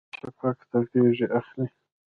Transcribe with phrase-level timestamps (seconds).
[0.03, 1.67] د شفق د غیږې اخلي